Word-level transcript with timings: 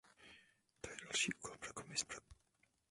To 0.81 0.89
je 0.89 0.95
další 1.03 1.33
úkol 1.33 1.57
pro 1.57 1.73
Komisi. 1.73 2.05